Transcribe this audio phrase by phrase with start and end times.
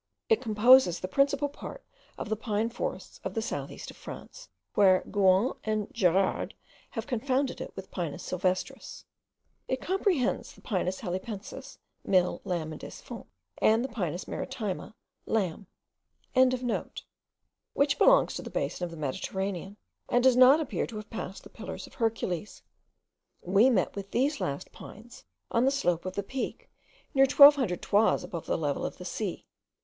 [0.29, 1.85] It composes the principal part
[2.17, 6.55] of the pine forests of the south east of France, where Gouan and Gerard
[6.89, 9.05] have confounded it with the Pinus sylvestris.
[9.67, 13.27] It comprehends the Pinus halepensis, Mill., Lamb., and Desfont.,
[13.59, 14.95] and the Pinus maritima,
[15.27, 15.67] Lamb.)
[17.73, 19.77] which belongs to the basin of the Mediterranean,
[20.09, 22.63] and does not appear to have passed the Pillars of Hercules.
[23.43, 26.71] We met with these last pines on the slope of the Peak,
[27.13, 29.45] near twelve hundred toises above the level of the sea.